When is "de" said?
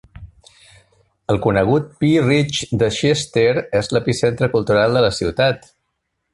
2.85-2.89, 5.01-5.09